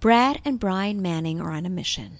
[0.00, 2.18] Brad and Brian Manning are on a mission.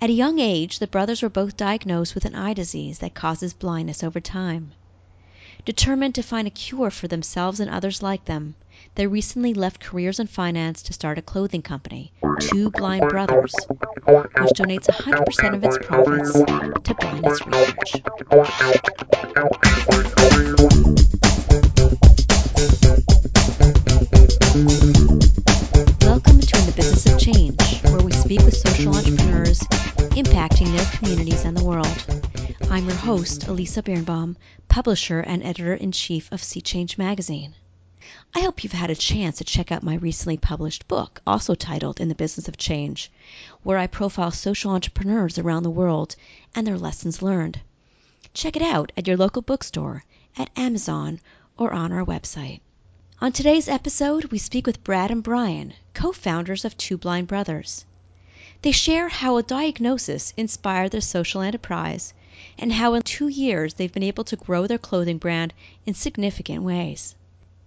[0.00, 3.52] At a young age, the brothers were both diagnosed with an eye disease that causes
[3.52, 4.72] blindness over time.
[5.66, 8.54] Determined to find a cure for themselves and others like them,
[8.94, 12.10] they recently left careers in finance to start a clothing company,
[12.40, 18.00] Two Blind Brothers, which donates 100% of its profits to blindness research.
[27.06, 29.60] Of Change, where we speak with social entrepreneurs
[30.10, 32.04] impacting their communities and the world.
[32.70, 34.36] I'm your host, Elisa Birnbaum,
[34.68, 37.54] publisher and editor in chief of Sea Change Magazine.
[38.34, 42.00] I hope you've had a chance to check out my recently published book, also titled
[42.00, 43.10] In the Business of Change,
[43.62, 46.16] where I profile social entrepreneurs around the world
[46.54, 47.60] and their lessons learned.
[48.34, 50.04] Check it out at your local bookstore,
[50.36, 51.20] at Amazon,
[51.56, 52.60] or on our website.
[53.22, 57.84] On today's episode, we speak with Brad and Brian, co founders of Two Blind Brothers.
[58.62, 62.14] They share how a diagnosis inspired their social enterprise
[62.58, 65.52] and how in two years they've been able to grow their clothing brand
[65.84, 67.14] in significant ways.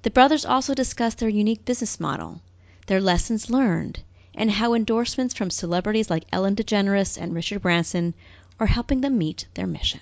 [0.02, 2.42] The brothers also discuss their unique business model,
[2.88, 4.00] their lessons learned,
[4.34, 8.16] and how endorsements from celebrities like Ellen DeGeneres and Richard Branson
[8.60, 10.02] are helping them meet their mission.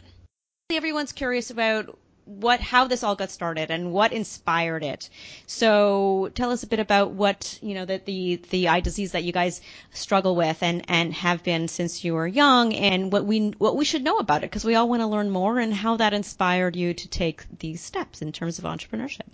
[0.70, 5.10] Everyone's curious about what how this all got started and what inspired it.
[5.48, 9.24] So tell us a bit about what you know that the the eye disease that
[9.24, 13.50] you guys struggle with and and have been since you were young and what we
[13.58, 15.98] what we should know about it because we all want to learn more and how
[15.98, 19.28] that inspired you to take these steps in terms of entrepreneurship.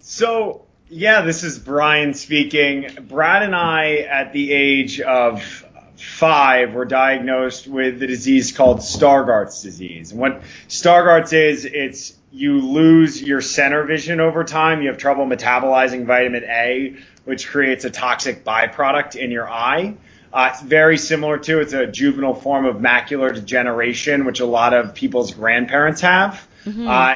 [0.00, 2.88] So yeah, this is Brian speaking.
[3.08, 5.65] Brad and I, at the age of
[6.00, 10.12] five were diagnosed with the disease called Stargardt's disease.
[10.12, 14.82] And what Stargardt's is, it's you lose your center vision over time.
[14.82, 19.94] You have trouble metabolizing vitamin A, which creates a toxic byproduct in your eye.
[20.32, 24.74] Uh, it's very similar to it's a juvenile form of macular degeneration, which a lot
[24.74, 26.46] of people's grandparents have.
[26.66, 26.88] Mm-hmm.
[26.88, 27.14] Uh,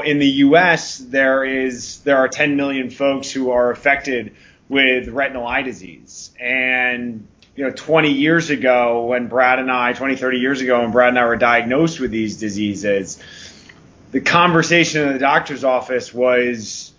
[0.00, 4.34] in the U.S., there is there are 10 million folks who are affected
[4.68, 7.26] with retinal eye disease, and
[7.56, 11.10] you know, 20 years ago when Brad and I, 20, 30 years ago when Brad
[11.10, 13.18] and I were diagnosed with these diseases,
[14.10, 16.92] the conversation in the doctor's office was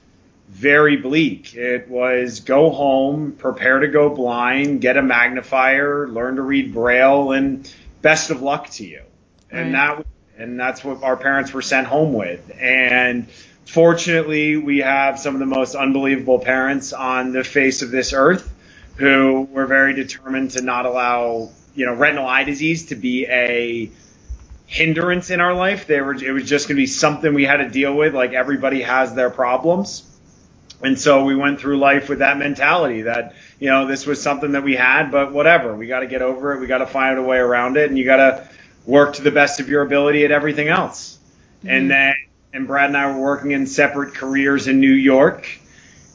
[0.50, 1.56] very bleak.
[1.56, 7.32] It was go home, prepare to go blind, get a magnifier, learn to read braille,
[7.32, 7.70] and
[8.02, 9.02] best of luck to you.
[9.52, 9.62] Right.
[9.62, 10.06] And that
[10.38, 12.52] and that's what our parents were sent home with.
[12.60, 13.28] And
[13.66, 18.52] fortunately, we have some of the most unbelievable parents on the face of this earth
[18.96, 23.92] who were very determined to not allow, you know, retinal eye disease to be a
[24.68, 25.86] hindrance in our life.
[25.88, 28.14] They were, it was just going to be something we had to deal with.
[28.14, 30.12] Like everybody has their problems.
[30.82, 34.54] And so we went through life with that mentality that, you know, this was something
[34.54, 35.76] that we had, but whatever.
[35.76, 36.60] We got to get over it.
[36.60, 37.90] We got to find a way around it.
[37.90, 38.50] And you got to
[38.86, 41.18] work to the best of your ability at everything else.
[41.60, 41.70] Mm-hmm.
[41.70, 42.14] And then,
[42.54, 45.50] and Brad and I were working in separate careers in New York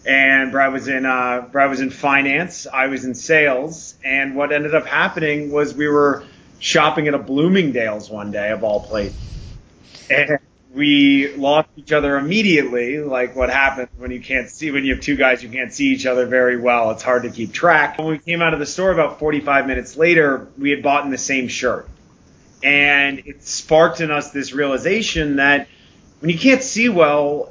[0.06, 2.66] and Brad was in uh, Brad was in finance.
[2.66, 3.94] I was in sales.
[4.04, 6.24] And what ended up happening was we were
[6.58, 9.18] shopping at a Bloomingdale's one day of all places,
[10.08, 10.38] and
[10.72, 12.98] we lost each other immediately.
[13.00, 15.88] Like what happens when you can't see when you have two guys you can't see
[15.88, 16.92] each other very well.
[16.92, 17.98] It's hard to keep track.
[17.98, 21.10] When we came out of the store about 45 minutes later, we had bought in
[21.10, 21.88] the same shirt,
[22.62, 25.68] and it sparked in us this realization that
[26.20, 27.50] when you can't see well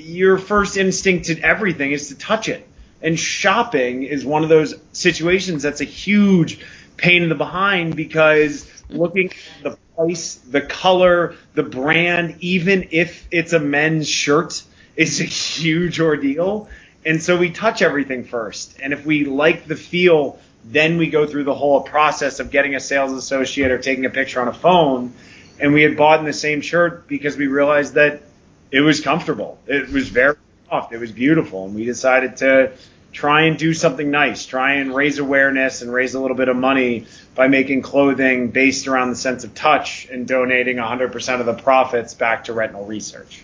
[0.00, 2.66] your first instinct to everything is to touch it.
[3.02, 6.60] And shopping is one of those situations that's a huge
[6.96, 13.26] pain in the behind because looking at the price, the color, the brand, even if
[13.30, 14.62] it's a men's shirt,
[14.96, 16.68] is a huge ordeal.
[17.04, 18.76] And so we touch everything first.
[18.82, 22.74] And if we like the feel, then we go through the whole process of getting
[22.74, 25.14] a sales associate or taking a picture on a phone.
[25.58, 28.22] And we had bought in the same shirt because we realized that
[28.70, 29.58] it was comfortable.
[29.66, 30.36] It was very
[30.68, 30.92] soft.
[30.92, 32.72] It was beautiful, and we decided to
[33.12, 36.56] try and do something nice, try and raise awareness and raise a little bit of
[36.56, 41.54] money by making clothing based around the sense of touch and donating 100% of the
[41.54, 43.42] profits back to retinal research.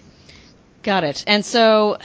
[0.83, 1.25] Got it.
[1.27, 1.99] And so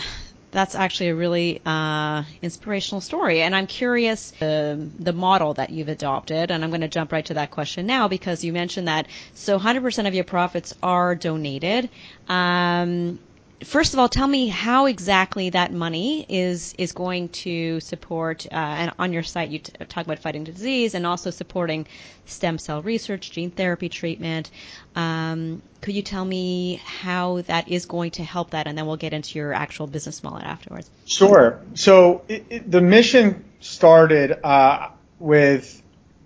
[0.52, 3.42] that's actually a really uh, inspirational story.
[3.42, 6.52] And I'm curious uh, the model that you've adopted.
[6.52, 9.58] And I'm going to jump right to that question now because you mentioned that so
[9.58, 11.90] 100% of your profits are donated.
[12.28, 13.20] Um,
[13.64, 18.46] first of all, tell me how exactly that money is is going to support.
[18.52, 21.88] Uh, and on your site, you t- talk about fighting disease and also supporting
[22.26, 24.50] stem cell research, gene therapy treatment.
[24.96, 28.98] Um, could you tell me how that is going to help that, and then we'll
[28.98, 30.90] get into your actual business model afterwards.
[31.06, 31.60] Sure.
[31.74, 35.81] So it, it, the mission started uh, with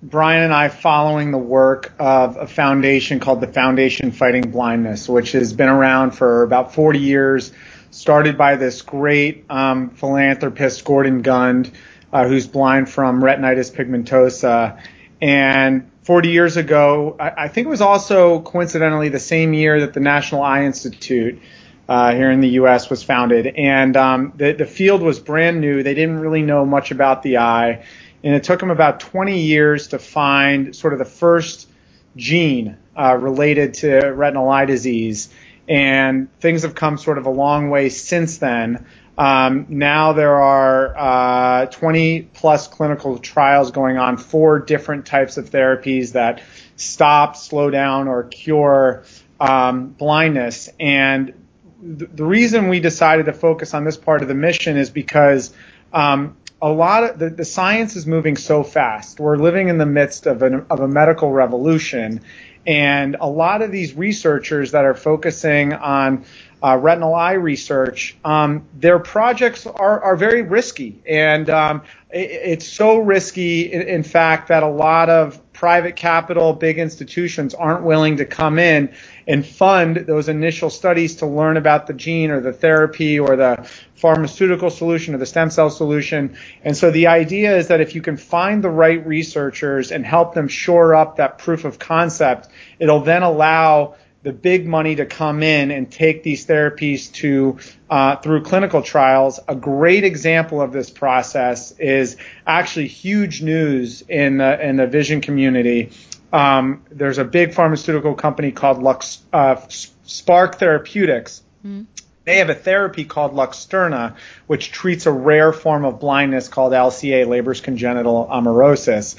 [0.05, 5.31] Brian and I following the work of a foundation called the Foundation Fighting Blindness, which
[5.31, 7.51] has been around for about 40 years.
[7.89, 11.71] Started by this great um, philanthropist, Gordon Gund,
[12.13, 14.79] uh, who's blind from retinitis pigmentosa.
[15.23, 19.93] And 40 years ago, I, I, think it was also coincidentally the same year that
[19.93, 21.41] the National Eye Institute
[21.89, 22.91] uh, here in the U.S.
[22.91, 23.47] was founded.
[23.47, 25.81] And um, the, the field was brand new.
[25.81, 27.85] They didn't really know much about the eye
[28.25, 31.69] and it took them about 20 years to find sort of the first
[32.17, 35.29] gene uh, related to retinal eye disease.
[35.69, 38.87] And things have come sort of a long way since then.
[39.15, 45.51] Um, now there are uh, 20 plus clinical trials going on for different types of
[45.51, 46.41] therapies that
[46.77, 49.03] stop, slow down, or cure
[49.39, 50.67] um, blindness.
[50.79, 51.33] And
[51.81, 55.53] th- the reason we decided to focus on this part of the mission is because
[55.93, 59.19] um, a lot of the, the science is moving so fast.
[59.19, 62.21] We're living in the midst of, an, of a medical revolution.
[62.65, 66.25] And a lot of these researchers that are focusing on
[66.63, 70.99] uh, retinal eye research, um, their projects are, are very risky.
[71.07, 76.53] And um, it, it's so risky, in, in fact, that a lot of private capital,
[76.53, 78.93] big institutions aren't willing to come in
[79.25, 83.67] and fund those initial studies to learn about the gene or the therapy or the
[83.95, 86.37] pharmaceutical solution or the stem cell solution.
[86.63, 90.33] And so the idea is that if you can find the right researchers and help
[90.33, 95.43] them shore up that proof of concept, it'll then allow the big money to come
[95.43, 97.59] in and take these therapies to
[97.91, 99.39] uh, through clinical trials.
[99.47, 105.21] A great example of this process is actually huge news in the in the vision
[105.21, 105.91] community.
[106.33, 111.43] Um, there's a big pharmaceutical company called Lux, uh, Spark Therapeutics.
[111.63, 111.83] Mm-hmm.
[112.25, 114.15] They have a therapy called Luxturna,
[114.47, 119.15] which treats a rare form of blindness called LCA, Leber's congenital amaurosis.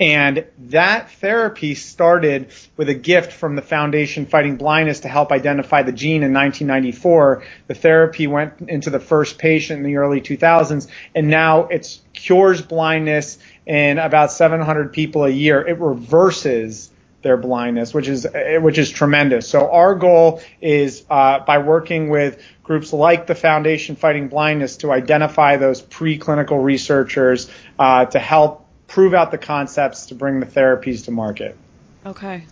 [0.00, 5.82] And that therapy started with a gift from the Foundation Fighting Blindness to help identify
[5.82, 7.42] the gene in 1994.
[7.66, 10.86] The therapy went into the first patient in the early 2000s,
[11.16, 15.66] and now it cures blindness in about 700 people a year.
[15.66, 16.90] It reverses
[17.22, 18.26] their blindness, which is
[18.60, 19.48] which is tremendous.
[19.48, 24.92] So our goal is uh, by working with groups like the Foundation Fighting Blindness to
[24.92, 31.04] identify those preclinical researchers uh, to help prove out the concepts to bring the therapies
[31.04, 31.56] to market.
[32.04, 32.44] Okay.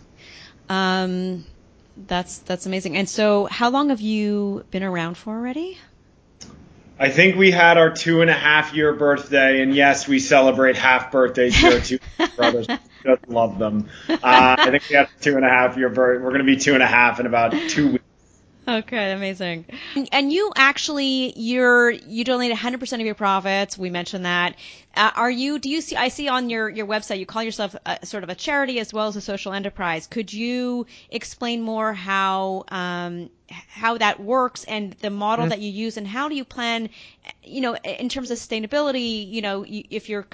[0.69, 1.45] Um,
[2.07, 2.95] that's that's amazing.
[2.95, 5.77] And so, how long have you been around for already?
[6.99, 10.75] I think we had our two and a half year birthday, and yes, we celebrate
[10.75, 11.79] half birthdays here.
[11.79, 11.99] Two
[12.35, 12.67] brothers
[13.03, 13.89] just love them.
[14.09, 16.21] Uh, I think we had two and a half year birth.
[16.21, 18.03] We're going to be two and a half in about two weeks.
[18.69, 19.65] Okay, amazing.
[20.11, 23.77] And you actually, you're you donate 100% of your profits.
[23.77, 24.55] We mentioned that.
[24.93, 25.57] Uh, are you?
[25.57, 25.95] Do you see?
[25.95, 28.93] I see on your your website you call yourself a, sort of a charity as
[28.93, 30.07] well as a social enterprise.
[30.07, 33.29] Could you explain more how um,
[33.69, 35.51] how that works and the model mm-hmm.
[35.51, 36.89] that you use, and how do you plan?
[37.43, 40.27] You know, in terms of sustainability, you know, if you're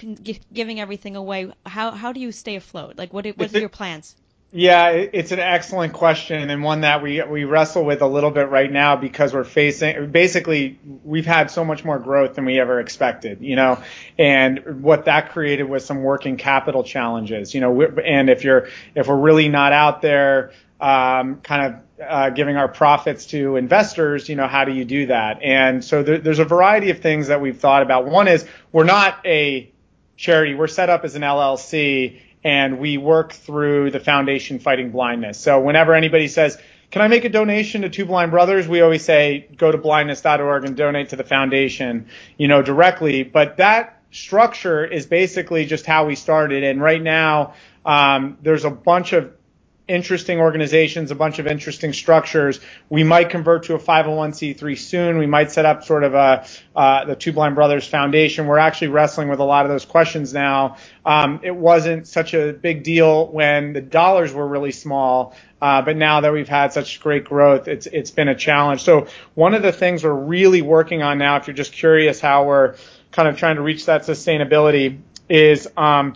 [0.52, 2.98] giving everything away, how how do you stay afloat?
[2.98, 4.16] Like, what what are your plans?
[4.56, 8.50] Yeah, it's an excellent question and one that we we wrestle with a little bit
[8.50, 12.80] right now because we're facing basically we've had so much more growth than we ever
[12.80, 13.82] expected, you know,
[14.20, 19.08] and what that created was some working capital challenges, you know, and if you're if
[19.08, 24.36] we're really not out there um, kind of uh, giving our profits to investors, you
[24.36, 25.42] know, how do you do that?
[25.42, 28.06] And so there, there's a variety of things that we've thought about.
[28.06, 29.72] One is we're not a
[30.16, 35.40] charity, we're set up as an LLC and we work through the foundation fighting blindness.
[35.40, 36.58] So whenever anybody says,
[36.92, 38.68] can I make a donation to Two Blind Brothers?
[38.68, 42.08] We always say go to blindness.org and donate to the foundation,
[42.38, 43.24] you know, directly.
[43.24, 46.64] But that structure is basically just how we started.
[46.64, 49.34] And right now, um, there's a bunch of
[49.94, 52.60] interesting organizations, a bunch of interesting structures.
[52.90, 55.18] We might convert to a 501c3 soon.
[55.20, 56.46] We might set up sort of a
[56.76, 58.48] uh, the Two Blind Brothers Foundation.
[58.48, 60.78] We're actually wrestling with a lot of those questions now.
[61.06, 65.36] Um, it wasn't such a big deal when the dollars were really small.
[65.62, 68.82] Uh, but now that we've had such great growth, it's it's been a challenge.
[68.82, 72.46] So one of the things we're really working on now, if you're just curious how
[72.46, 72.76] we're
[73.12, 76.16] kind of trying to reach that sustainability, is um,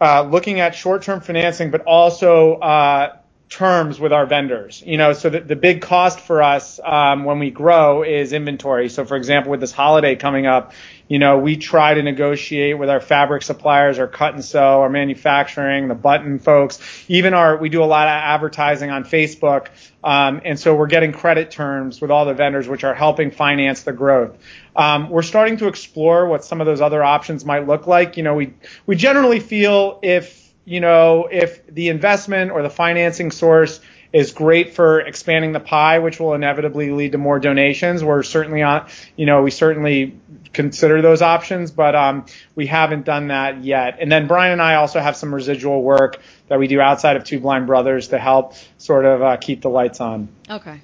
[0.00, 3.16] uh, looking at short-term financing, but also uh,
[3.48, 4.82] terms with our vendors.
[4.84, 8.88] You know, so the, the big cost for us um, when we grow is inventory.
[8.88, 10.72] So, for example, with this holiday coming up,
[11.08, 14.90] you know, we try to negotiate with our fabric suppliers, our cut and sew, our
[14.90, 19.68] manufacturing, the button folks, even our, we do a lot of advertising on Facebook.
[20.02, 23.84] Um, and so we're getting credit terms with all the vendors, which are helping finance
[23.84, 24.36] the growth.
[24.74, 28.16] Um, we're starting to explore what some of those other options might look like.
[28.16, 28.54] You know, we,
[28.86, 33.80] we generally feel if, you know, if the investment or the financing source
[34.12, 38.02] is great for expanding the pie, which will inevitably lead to more donations.
[38.02, 40.18] We're certainly on, you know, we certainly
[40.52, 43.98] consider those options, but um, we haven't done that yet.
[44.00, 47.24] And then Brian and I also have some residual work that we do outside of
[47.24, 50.28] Two Blind Brothers to help sort of uh, keep the lights on.
[50.48, 50.80] Okay.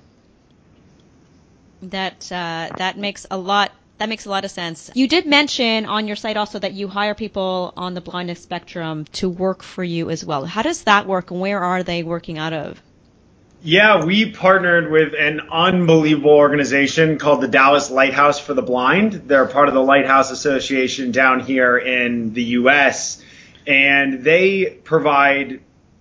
[1.85, 4.91] That uh, that makes a lot that makes a lot of sense.
[4.95, 9.05] You did mention on your site also that you hire people on the blindness spectrum
[9.13, 10.45] to work for you as well.
[10.45, 12.83] How does that work and where are they working out of?
[13.65, 19.13] Yeah, we partnered with an unbelievable organization called the Dallas Lighthouse for the Blind.
[19.29, 23.23] They're part of the Lighthouse Association down here in the US,
[23.65, 25.61] and they provide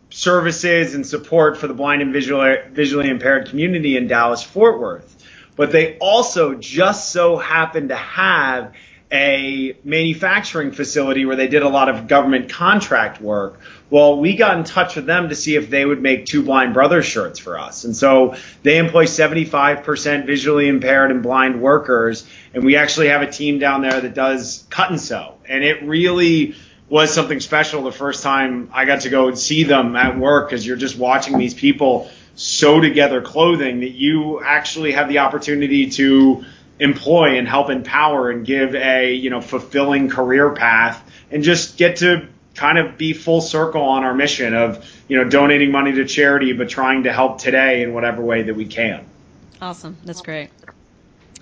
[0.10, 5.16] services and support for the blind and visually, visually impaired community in Dallas Fort Worth
[5.56, 8.74] but they also just so happen to have
[9.12, 13.60] a manufacturing facility where they did a lot of government contract work.
[13.90, 16.74] Well, we got in touch with them to see if they would make two blind
[16.74, 17.84] brothers shirts for us.
[17.84, 22.26] And so they employ 75% visually impaired and blind workers.
[22.54, 25.36] And we actually have a team down there that does cut and sew.
[25.46, 26.56] And it really
[26.88, 30.50] was something special the first time I got to go and see them at work
[30.50, 35.90] because you're just watching these people sew together clothing that you actually have the opportunity
[35.90, 36.44] to
[36.80, 41.98] employ and help empower and give a you know fulfilling career path and just get
[41.98, 46.06] to kind of be full circle on our mission of you know donating money to
[46.06, 49.06] charity but trying to help today in whatever way that we can.
[49.62, 49.96] Awesome.
[50.04, 50.50] That's great.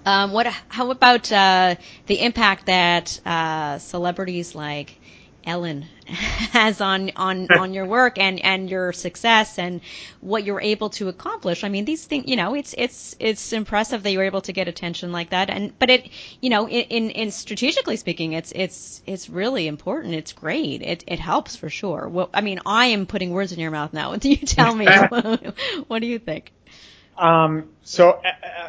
[0.05, 1.75] Um, what how about uh,
[2.07, 4.95] the impact that uh, celebrities like
[5.49, 5.85] Ellen
[6.51, 9.81] has on on on your work and and your success and
[10.21, 11.63] what you're able to accomplish.
[11.63, 14.67] I mean, these things, you know, it's it's it's impressive that you're able to get
[14.67, 15.49] attention like that.
[15.49, 16.09] And but it,
[16.41, 20.13] you know, in in strategically speaking, it's it's it's really important.
[20.13, 20.81] It's great.
[20.81, 22.07] It it helps for sure.
[22.07, 24.11] Well, I mean, I am putting words in your mouth now.
[24.11, 24.85] What do you tell me.
[25.87, 26.51] what do you think?
[27.19, 28.21] Um, so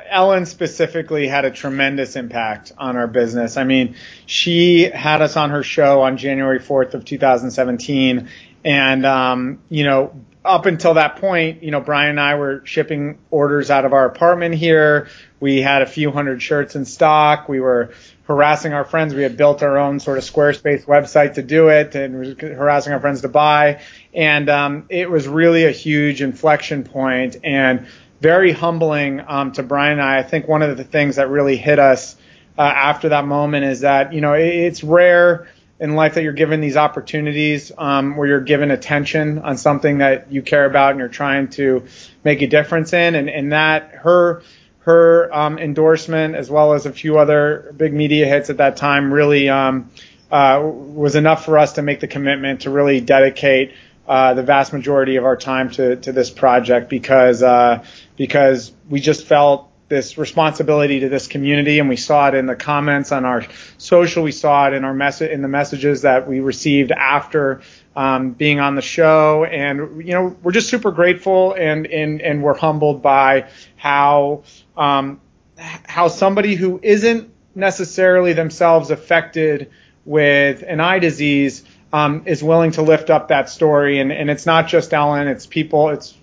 [0.09, 3.57] Ellen specifically had a tremendous impact on our business.
[3.57, 3.95] I mean,
[4.27, 8.29] she had us on her show on January 4th of 2017,
[8.65, 10.13] and um, you know,
[10.45, 14.07] up until that point, you know, Brian and I were shipping orders out of our
[14.07, 15.09] apartment here.
[15.39, 17.49] We had a few hundred shirts in stock.
[17.49, 17.93] We were
[18.25, 19.15] harassing our friends.
[19.15, 23.01] We had built our own sort of Squarespace website to do it and harassing our
[23.01, 23.83] friends to buy.
[24.15, 27.37] And um, it was really a huge inflection point.
[27.45, 27.89] And
[28.21, 30.19] very humbling um, to Brian and I.
[30.19, 32.17] I think one of the things that really hit us
[32.59, 35.49] uh, after that moment is that you know it, it's rare
[35.79, 40.31] in life that you're given these opportunities um, where you're given attention on something that
[40.31, 41.87] you care about and you're trying to
[42.23, 44.43] make a difference in, and, and that her
[44.81, 49.13] her um, endorsement as well as a few other big media hits at that time
[49.13, 49.91] really um,
[50.31, 53.75] uh, was enough for us to make the commitment to really dedicate
[54.11, 57.85] uh, the vast majority of our time to, to this project because uh,
[58.17, 62.57] because we just felt this responsibility to this community and we saw it in the
[62.57, 63.47] comments on our
[63.79, 67.63] social we saw it in our message in the messages that we received after
[67.95, 69.45] um, being on the show.
[69.45, 74.43] And you know we're just super grateful and and and we're humbled by how
[74.77, 75.21] um,
[75.57, 79.71] how somebody who isn't necessarily themselves affected
[80.05, 84.01] with an eye disease um, is willing to lift up that story.
[84.01, 86.17] And, and it's not just Ellen, it's people, it's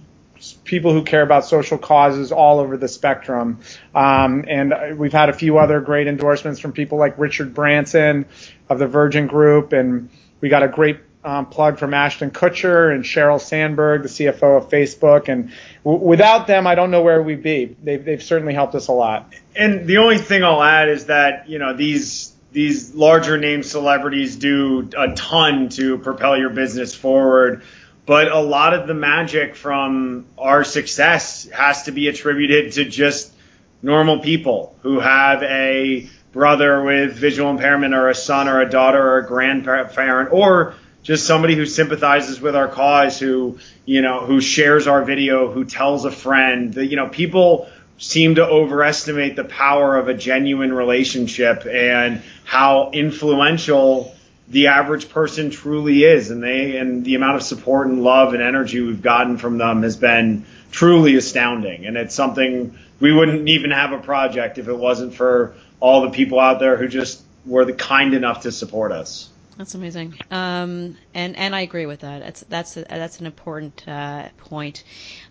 [0.63, 3.59] people who care about social causes all over the spectrum.
[3.93, 8.25] Um, and we've had a few other great endorsements from people like Richard Branson
[8.69, 10.09] of the Virgin Group, and
[10.41, 14.69] we got a great um, plug from Ashton Kutcher and Sheryl Sandberg, the CFO of
[14.69, 15.27] Facebook.
[15.27, 15.51] And
[15.83, 17.75] w- without them, I don't know where we'd be.
[17.83, 19.33] They've, they've certainly helped us a lot.
[19.55, 24.35] And the only thing I'll add is that you know these these larger name celebrities
[24.35, 27.61] do a ton to propel your business forward.
[28.07, 33.31] But a lot of the magic from our success has to be attributed to just
[33.83, 39.07] normal people who have a brother with visual impairment or a son or a daughter
[39.07, 40.73] or a grandparent or
[41.03, 45.63] just somebody who sympathizes with our cause who you know who shares our video who
[45.63, 50.71] tells a friend that you know people seem to overestimate the power of a genuine
[50.71, 54.15] relationship and how influential
[54.47, 58.41] the average person truly is and they and the amount of support and love and
[58.41, 63.71] energy we've gotten from them has been truly astounding and it's something we wouldn't even
[63.71, 67.65] have a project if it wasn't for all the people out there who just were
[67.65, 72.19] the kind enough to support us that's amazing, um, and and I agree with that.
[72.19, 74.83] That's that's a, that's an important uh, point.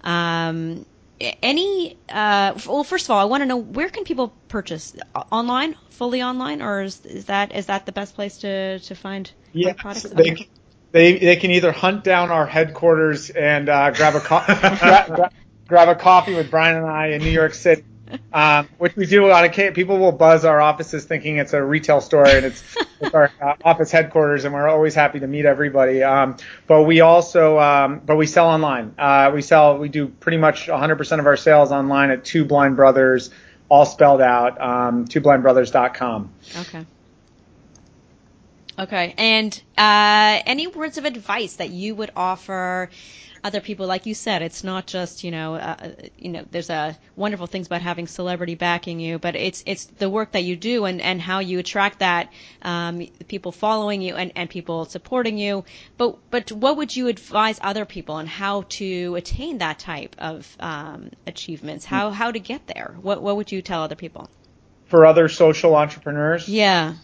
[0.03, 0.85] Um,
[1.21, 4.97] any uh, well, first of all, I want to know where can people purchase
[5.31, 9.31] online, fully online, or is, is that is that the best place to to find
[9.53, 10.05] yeah, products?
[10.05, 10.49] They, okay.
[10.93, 15.33] they they can either hunt down our headquarters and uh, grab a co- grab,
[15.69, 17.85] grab a coffee with Brian and I in New York City
[18.33, 19.75] um, which we do on occasion.
[19.75, 22.63] People will buzz our offices thinking it's a retail store and it's,
[23.01, 26.03] it's our uh, office headquarters, and we're always happy to meet everybody.
[26.03, 26.37] Um,
[26.67, 28.95] but we also, um, but we sell online.
[28.99, 32.77] Uh, we sell, we do pretty much 100% of our sales online at Two Blind
[32.77, 33.31] Brothers,
[33.69, 36.31] all spelled out, um, twoblindbrothers.com.
[36.61, 36.87] Okay.
[38.79, 39.15] Okay.
[39.17, 42.91] And uh, any words of advice that you would offer
[43.45, 46.97] other people, like you said, it's not just you know, uh, you know, there's a
[47.15, 50.85] wonderful things about having celebrity backing you, but it's it's the work that you do
[50.85, 55.65] and and how you attract that um, people following you and and people supporting you.
[55.97, 60.57] But but what would you advise other people on how to attain that type of
[60.61, 61.85] um, achievements?
[61.85, 62.95] How how to get there?
[63.01, 64.29] What what would you tell other people?
[64.87, 66.49] For other social entrepreneurs?
[66.49, 66.95] Yeah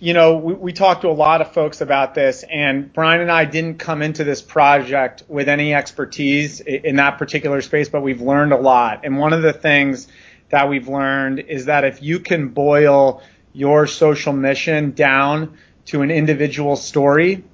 [0.00, 3.30] you know, we, we talked to a lot of folks about this, and Brian and
[3.30, 8.22] I didn't come into this project with any expertise in that particular space, but we've
[8.22, 9.04] learned a lot.
[9.04, 10.08] And one of the things
[10.48, 16.10] that we've learned is that if you can boil your social mission down to an
[16.10, 17.44] individual story,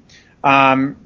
[0.45, 0.97] um,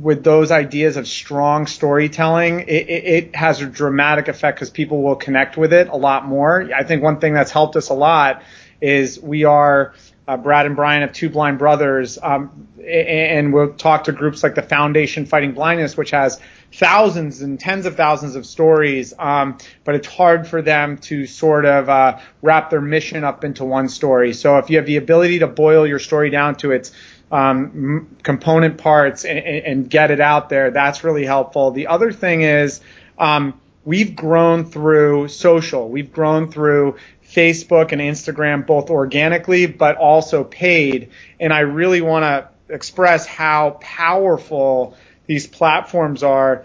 [0.00, 5.02] with those ideas of strong storytelling, it, it, it has a dramatic effect because people
[5.02, 6.70] will connect with it a lot more.
[6.74, 8.42] I think one thing that's helped us a lot
[8.80, 9.94] is we are
[10.28, 14.54] uh, Brad and Brian of Two Blind Brothers, um, and we'll talk to groups like
[14.54, 16.40] the Foundation Fighting Blindness, which has
[16.72, 21.64] thousands and tens of thousands of stories, um, but it's hard for them to sort
[21.64, 24.32] of uh, wrap their mission up into one story.
[24.32, 26.92] So if you have the ability to boil your story down to its
[27.30, 31.72] um, component parts and, and, get it out there, that's really helpful.
[31.72, 32.80] The other thing is
[33.18, 35.88] um, we've grown through social.
[35.88, 36.96] We've grown through
[37.36, 41.10] Facebook and Instagram, both organically but also paid.
[41.38, 46.64] And I really want to express how powerful these platforms are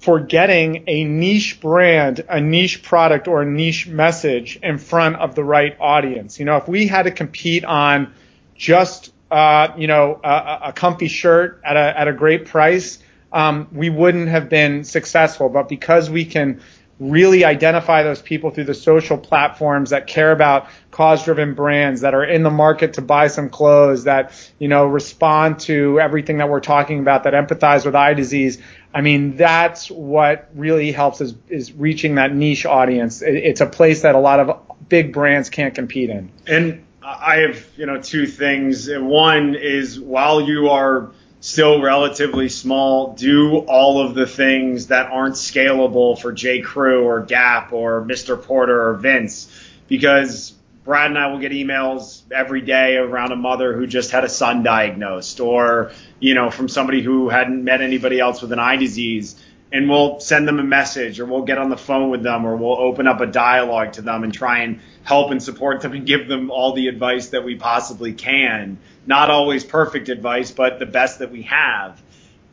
[0.00, 5.34] for getting a niche brand, a niche product, or a niche message in front of
[5.34, 6.38] the right audience.
[6.38, 8.12] You know, if we had to compete on
[8.56, 12.98] just, uh, you know, a, a, comfy shirt at a, at a great price,
[13.32, 15.50] um, we wouldn't have been successful.
[15.50, 16.62] But because we can
[17.00, 22.14] really identify those people through the social platforms that care about cause driven brands that
[22.14, 26.48] are in the market to buy some clothes that you know respond to everything that
[26.50, 28.58] we're talking about that empathize with eye disease.
[28.92, 33.22] I mean that's what really helps is is reaching that niche audience.
[33.22, 36.30] It, it's a place that a lot of big brands can't compete in.
[36.46, 38.90] And i have you know two things.
[38.90, 45.34] One is while you are still relatively small, do all of the things that aren't
[45.34, 46.60] scalable for J.
[46.60, 48.40] Crew or Gap or Mr.
[48.40, 49.50] Porter or Vince,
[49.88, 50.52] because
[50.84, 54.28] Brad and I will get emails every day around a mother who just had a
[54.28, 58.76] son diagnosed, or you know from somebody who hadn't met anybody else with an eye
[58.76, 59.36] disease,
[59.72, 62.56] and we'll send them a message, or we'll get on the phone with them, or
[62.56, 66.06] we'll open up a dialogue to them and try and help and support them and
[66.06, 70.86] give them all the advice that we possibly can not always perfect advice, but the
[70.86, 72.00] best that we have.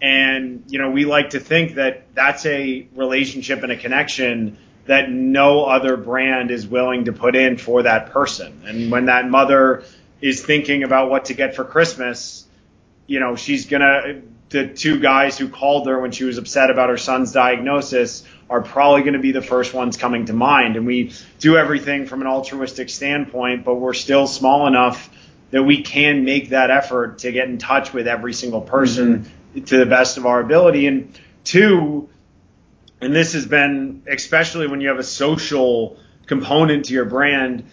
[0.01, 5.09] And, you know, we like to think that that's a relationship and a connection that
[5.11, 8.63] no other brand is willing to put in for that person.
[8.65, 9.83] And when that mother
[10.21, 12.45] is thinking about what to get for Christmas,
[13.05, 16.69] you know, she's going to, the two guys who called her when she was upset
[16.69, 20.77] about her son's diagnosis are probably going to be the first ones coming to mind.
[20.77, 25.09] And we do everything from an altruistic standpoint, but we're still small enough
[25.51, 29.63] that we can make that effort to get in touch with every single person mm-hmm.
[29.63, 30.87] to the best of our ability.
[30.87, 32.09] And two,
[33.01, 37.65] and this has been especially when you have a social component to your brand,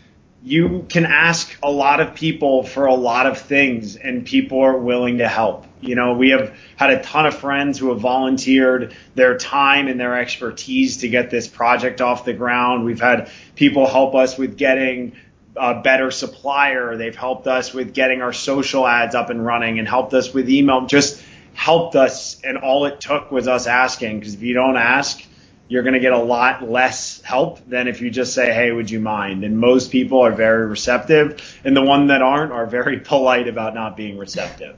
[0.45, 4.77] you can ask a lot of people for a lot of things and people are
[4.77, 5.65] willing to help.
[5.81, 9.99] You know, we have had a ton of friends who have volunteered their time and
[9.99, 12.85] their expertise to get this project off the ground.
[12.85, 15.17] We've had people help us with getting
[15.57, 16.99] a better supplier.
[16.99, 20.51] They've helped us with getting our social ads up and running and helped us with
[20.51, 20.85] email.
[20.87, 21.23] Just
[21.55, 24.19] helped us, and all it took was us asking.
[24.19, 25.25] Because if you don't ask,
[25.69, 28.91] you're going to get a lot less help than if you just say, hey, would
[28.91, 29.45] you mind?
[29.45, 33.75] And most people are very receptive, and the one that aren't are very polite about
[33.75, 34.77] not being receptive.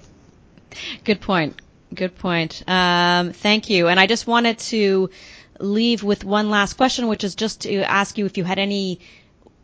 [1.04, 1.60] Good point.
[1.94, 2.62] Good point.
[2.68, 3.88] Um, thank you.
[3.88, 5.10] And I just wanted to
[5.58, 9.00] leave with one last question, which is just to ask you if you had any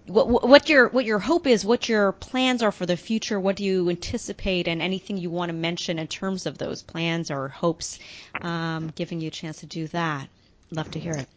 [0.06, 3.56] what, what your what your hope is, what your plans are for the future, what
[3.56, 7.48] do you anticipate, and anything you want to mention in terms of those plans or
[7.48, 7.98] hopes,
[8.40, 10.28] um, giving you a chance to do that.
[10.72, 11.28] Love to hear it.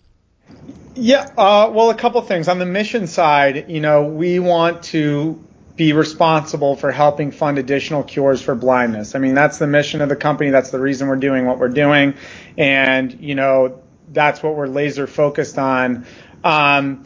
[0.96, 3.70] Yeah, uh, well, a couple things on the mission side.
[3.70, 5.44] You know, we want to
[5.76, 9.14] be responsible for helping fund additional cures for blindness.
[9.16, 10.52] I mean, that's the mission of the company.
[10.52, 12.16] That's the reason we're doing what we're doing,
[12.58, 13.82] and you know,
[14.14, 16.06] that's what we're laser focused on.
[16.46, 17.06] Um,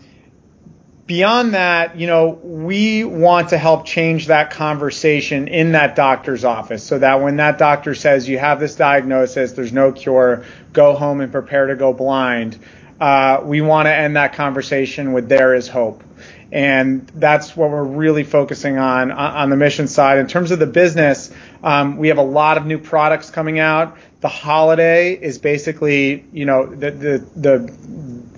[1.10, 6.84] beyond that, you know, we want to help change that conversation in that doctor's office
[6.84, 11.20] so that when that doctor says you have this diagnosis, there's no cure, go home
[11.20, 12.60] and prepare to go blind.
[13.02, 16.04] Uh, we want to end that conversation with there is hope.
[16.52, 20.20] And that's what we're really focusing on on the mission side.
[20.20, 21.32] In terms of the business,
[21.64, 23.98] um, we have a lot of new products coming out.
[24.22, 27.74] The holiday is basically, you know, the the, the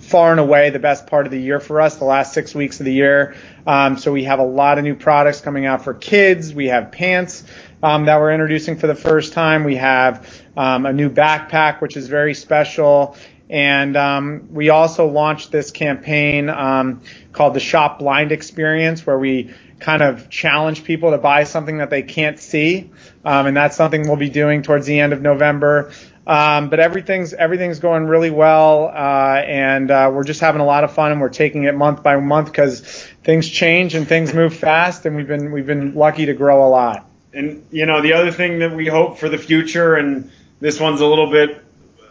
[0.02, 2.80] far and away the best part of the year for us, the last six weeks
[2.80, 3.34] of the year.
[3.66, 6.52] Um, so we have a lot of new products coming out for kids.
[6.52, 7.44] We have pants
[7.82, 9.64] um, that we're introducing for the first time.
[9.64, 13.16] We have um, a new backpack, which is very special.
[13.48, 19.52] And um, we also launched this campaign um, called the Shop Blind Experience, where we
[19.82, 22.90] kind of challenge people to buy something that they can't see.
[23.24, 25.92] Um, and that's something we'll be doing towards the end of November.
[26.24, 30.84] Um, but everything's everything's going really well, uh, and uh, we're just having a lot
[30.84, 32.80] of fun, and we're taking it month by month because
[33.24, 36.70] things change and things move fast, and we've been we've been lucky to grow a
[36.70, 37.10] lot.
[37.32, 41.00] And you know, the other thing that we hope for the future, and this one's
[41.00, 41.60] a little bit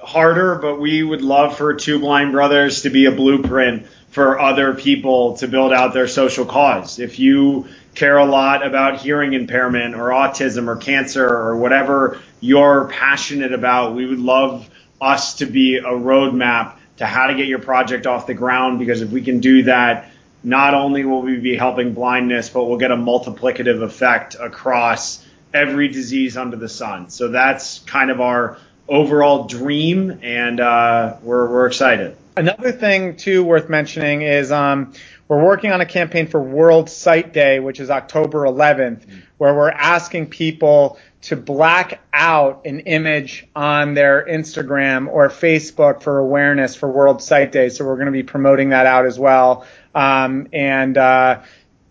[0.03, 4.74] harder, but we would love for Two Blind Brothers to be a blueprint for other
[4.76, 7.00] people to build out their social cause.
[7.00, 12.89] If you care a lot about hearing impairment or autism or cancer or whatever you're
[12.89, 14.69] passionate about, we would love
[15.00, 19.02] us to be a roadmap to how to get your project off the ground because
[19.02, 20.12] if we can do that,
[20.43, 25.88] not only will we be helping blindness, but we'll get a multiplicative effect across every
[25.88, 27.10] disease under the sun.
[27.10, 32.17] So that's kind of our overall dream, and uh, we're, we're excited.
[32.38, 34.94] Another thing, too, worth mentioning is um,
[35.28, 39.04] we're working on a campaign for World Sight Day, which is October 11th,
[39.38, 46.20] where we're asking people to black out an image on their Instagram or Facebook for
[46.20, 47.70] awareness for World Sight Day.
[47.70, 49.65] So we're going to be promoting that out as well.
[49.94, 51.41] Um, and uh,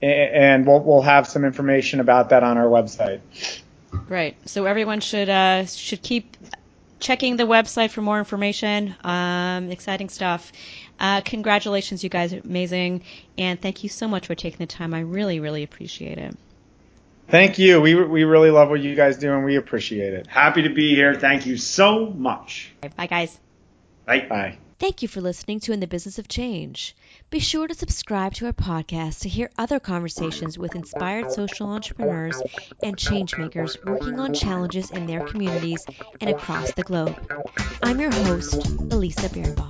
[0.02, 3.20] and we'll we'll have some information about that on our website.
[4.08, 4.36] Right.
[4.48, 6.36] So everyone should uh, should keep
[7.00, 8.94] checking the website for more information.
[9.02, 10.52] Um, exciting stuff.
[10.98, 13.02] Uh, congratulations, you guys are amazing,
[13.38, 14.94] and thank you so much for taking the time.
[14.94, 16.36] I really, really appreciate it.
[17.28, 17.80] Thank you.
[17.80, 20.26] We we really love what you guys do, and we appreciate it.
[20.26, 21.14] Happy to be here.
[21.14, 22.72] Thank you so much.
[22.96, 23.38] Bye, guys.
[24.04, 24.26] Bye.
[24.28, 24.58] Bye.
[24.80, 26.96] Thank you for listening to In the Business of Change.
[27.28, 32.42] Be sure to subscribe to our podcast to hear other conversations with inspired social entrepreneurs
[32.82, 35.86] and changemakers working on challenges in their communities
[36.22, 37.20] and across the globe.
[37.82, 39.68] I'm your host, Elisa Birnbaum.